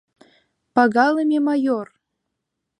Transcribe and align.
—Пагалыме 0.75 1.39
майор!.. 1.47 1.87